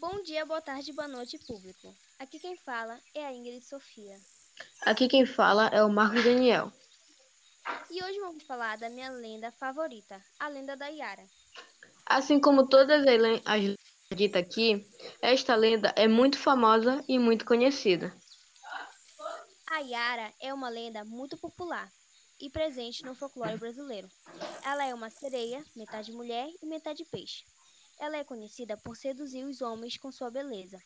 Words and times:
Bom 0.00 0.22
dia, 0.22 0.46
boa 0.46 0.62
tarde, 0.62 0.94
boa 0.94 1.06
noite, 1.06 1.38
público. 1.46 1.94
Aqui 2.18 2.38
quem 2.38 2.56
fala 2.56 2.98
é 3.14 3.26
a 3.26 3.34
Ingrid 3.34 3.62
Sofia. 3.62 4.16
Aqui 4.86 5.06
quem 5.06 5.26
fala 5.26 5.66
é 5.66 5.84
o 5.84 5.90
Marcos 5.90 6.24
Daniel. 6.24 6.72
E 7.90 8.02
hoje 8.02 8.18
vamos 8.18 8.42
falar 8.44 8.78
da 8.78 8.88
minha 8.88 9.10
lenda 9.10 9.52
favorita, 9.52 10.18
a 10.38 10.48
lenda 10.48 10.74
da 10.74 10.86
Yara. 10.86 11.22
Assim 12.06 12.40
como 12.40 12.66
todas 12.66 13.06
as 13.06 13.20
lendas 13.20 13.76
ditas 14.16 14.42
aqui, 14.42 14.88
esta 15.20 15.54
lenda 15.54 15.92
é 15.94 16.08
muito 16.08 16.38
famosa 16.38 17.04
e 17.06 17.18
muito 17.18 17.44
conhecida. 17.44 18.10
A 19.70 19.80
Yara 19.80 20.32
é 20.40 20.54
uma 20.54 20.70
lenda 20.70 21.04
muito 21.04 21.36
popular 21.36 21.92
e 22.40 22.48
presente 22.48 23.04
no 23.04 23.14
folclore 23.14 23.58
brasileiro. 23.58 24.08
Ela 24.64 24.86
é 24.86 24.94
uma 24.94 25.10
sereia, 25.10 25.62
metade 25.76 26.10
mulher 26.10 26.48
e 26.62 26.66
metade 26.66 27.04
peixe. 27.04 27.44
Ela 28.00 28.16
é 28.16 28.24
conhecida 28.24 28.78
por 28.78 28.96
seduzir 28.96 29.44
os 29.44 29.60
homens 29.60 29.98
com 29.98 30.10
sua 30.10 30.30
beleza, 30.30 30.82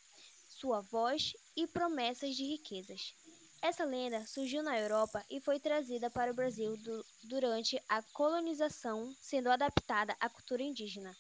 sua 0.48 0.80
voz 0.80 1.32
e 1.56 1.64
promessas 1.64 2.34
de 2.34 2.44
riquezas. 2.44 3.14
Essa 3.62 3.84
lenda 3.84 4.26
surgiu 4.26 4.62
na 4.62 4.78
Europa 4.78 5.24
e 5.30 5.40
foi 5.40 5.60
trazida 5.60 6.10
para 6.10 6.32
o 6.32 6.34
Brasil 6.34 6.76
du 6.76 7.04
durante 7.22 7.80
a 7.88 8.02
colonização, 8.12 9.14
sendo 9.20 9.48
adaptada 9.48 10.14
à 10.20 10.28
cultura 10.28 10.62
indígena. 10.62 11.16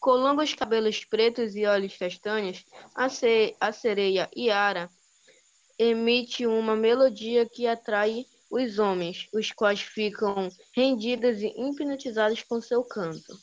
Com 0.00 0.12
longos 0.12 0.54
cabelos 0.54 1.04
pretos 1.04 1.54
e 1.54 1.66
olhos 1.66 1.96
castanhos, 1.96 2.64
a, 2.94 3.08
se 3.08 3.54
a 3.60 3.70
sereia 3.72 4.28
Iara 4.34 4.90
emite 5.78 6.46
uma 6.46 6.74
melodia 6.74 7.46
que 7.46 7.66
atrai 7.66 8.26
os 8.50 8.78
homens, 8.78 9.28
os 9.32 9.52
quais 9.52 9.80
ficam 9.80 10.48
rendidos 10.74 11.42
e 11.42 11.48
hipnotizados 11.48 12.42
com 12.42 12.60
seu 12.60 12.82
canto. 12.82 13.38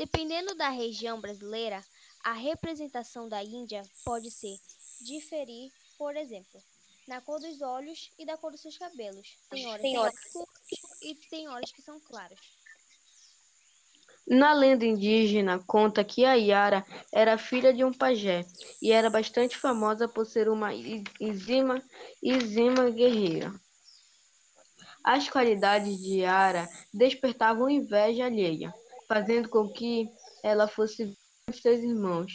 Dependendo 0.00 0.54
da 0.54 0.70
região 0.70 1.20
brasileira, 1.20 1.84
a 2.24 2.32
representação 2.32 3.28
da 3.28 3.44
Índia 3.44 3.82
pode 4.02 4.30
ser 4.30 4.56
diferir, 4.98 5.70
por 5.98 6.16
exemplo, 6.16 6.58
na 7.06 7.20
cor 7.20 7.38
dos 7.38 7.60
olhos 7.60 8.10
e 8.18 8.24
da 8.24 8.34
cor 8.38 8.50
dos 8.50 8.62
seus 8.62 8.78
cabelos. 8.78 9.36
Tem 9.50 9.66
horas 9.98 10.18
que 10.18 10.30
são 10.30 10.42
escuros 10.72 11.02
e 11.02 11.14
tem 11.28 11.48
horas 11.50 11.70
que 11.70 11.82
são 11.82 12.00
claros. 12.00 12.40
Na 14.26 14.54
lenda 14.54 14.86
indígena, 14.86 15.62
conta 15.66 16.02
que 16.02 16.24
a 16.24 16.32
Yara 16.32 16.82
era 17.12 17.36
filha 17.36 17.70
de 17.70 17.84
um 17.84 17.92
pajé 17.92 18.46
e 18.80 18.92
era 18.92 19.10
bastante 19.10 19.58
famosa 19.58 20.08
por 20.08 20.24
ser 20.24 20.48
uma 20.48 20.70
exima, 21.20 21.82
exima 22.22 22.88
guerreira. 22.88 23.52
As 25.04 25.28
qualidades 25.28 25.98
de 25.98 26.20
Yara 26.20 26.66
despertavam 26.90 27.68
inveja 27.68 28.24
alheia 28.24 28.72
fazendo 29.10 29.48
com 29.48 29.68
que 29.72 30.08
ela 30.40 30.68
fosse 30.68 31.04
de 31.04 31.60
seus 31.60 31.80
irmãos, 31.80 32.32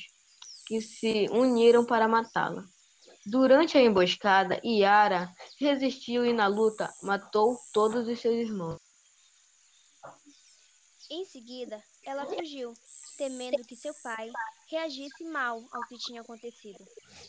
que 0.67 0.81
se 0.81 1.29
uniram 1.31 1.85
para 1.85 2.05
matá-la. 2.05 2.65
Durante 3.25 3.77
a 3.77 3.81
emboscada, 3.81 4.59
Yara 4.61 5.31
resistiu 5.57 6.25
e 6.25 6.33
na 6.33 6.47
luta 6.47 6.93
matou 7.01 7.57
todos 7.71 8.05
os 8.09 8.19
seus 8.19 8.35
irmãos. 8.35 8.77
Em 11.09 11.23
seguida, 11.23 11.81
ela 12.03 12.25
fugiu, 12.25 12.73
temendo 13.17 13.63
que 13.63 13.77
seu 13.77 13.93
pai 14.03 14.29
reagisse 14.67 15.23
mal 15.23 15.63
ao 15.71 15.87
que 15.87 15.97
tinha 15.97 16.21
acontecido. 16.21 16.83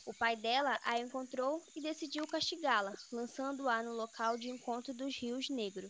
O 0.07 0.13
pai 0.15 0.35
dela 0.35 0.77
a 0.83 0.99
encontrou 0.99 1.63
e 1.77 1.81
decidiu 1.81 2.27
castigá-la, 2.27 2.93
lançando-a 3.13 3.81
no 3.85 3.93
local 3.93 4.37
de 4.37 4.51
encontro 4.51 4.93
dos 4.93 5.17
rios 5.17 5.49
Negro. 5.49 5.89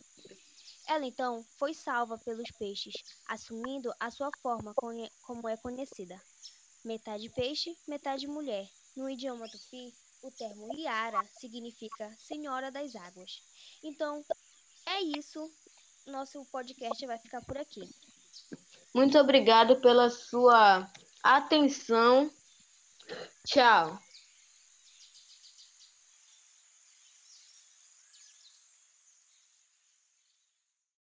Ela 0.89 1.05
então 1.05 1.45
foi 1.59 1.75
salva 1.75 2.17
pelos 2.19 2.51
peixes, 2.59 2.95
assumindo 3.27 3.92
a 3.98 4.11
sua 4.11 4.31
forma 4.41 4.73
como 4.75 5.48
é 5.48 5.56
conhecida. 5.56 6.20
Metade 6.84 7.29
peixe, 7.31 7.77
metade 7.89 8.27
mulher. 8.27 8.69
No 8.97 9.11
idioma 9.11 9.48
tupi, 9.48 9.92
o 10.23 10.31
termo 10.31 10.75
Iara 10.77 11.23
significa 11.39 12.14
Senhora 12.19 12.70
das 12.70 12.95
Águas. 12.95 13.42
Então, 13.83 14.24
é 14.86 15.01
isso. 15.01 15.51
Nosso 16.07 16.45
podcast 16.47 17.05
vai 17.05 17.18
ficar 17.18 17.45
por 17.45 17.58
aqui. 17.58 17.83
Muito 18.95 19.18
obrigado 19.18 19.80
pela 19.80 20.08
sua 20.08 20.89
atenção. 21.23 22.30
Tchau. 23.45 23.98